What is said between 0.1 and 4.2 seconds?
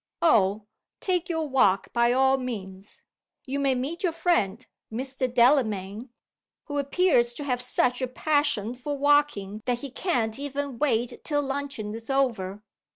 "Oh, take your walk by all means! You may meet your